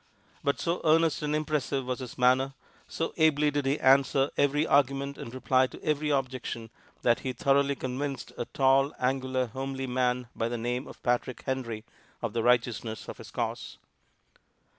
But 0.43 0.59
so 0.59 0.81
earnest 0.83 1.21
and 1.21 1.35
impressive 1.35 1.85
was 1.85 1.99
his 1.99 2.17
manner, 2.17 2.55
so 2.87 3.13
ably 3.17 3.51
did 3.51 3.67
he 3.67 3.79
answer 3.79 4.31
every 4.35 4.65
argument 4.65 5.15
and 5.19 5.31
reply 5.31 5.67
to 5.67 5.83
every 5.83 6.09
objection, 6.09 6.71
that 7.03 7.19
he 7.19 7.33
thoroughly 7.33 7.75
convinced 7.75 8.31
a 8.35 8.45
tall, 8.45 8.95
angular, 8.97 9.45
homely 9.45 9.85
man 9.85 10.27
by 10.35 10.49
the 10.49 10.57
name 10.57 10.87
of 10.87 11.03
Patrick 11.03 11.43
Henry 11.43 11.83
of 12.19 12.33
the 12.33 12.41
righteousness 12.41 13.07
of 13.07 13.17
his 13.19 13.29
cause. 13.29 13.77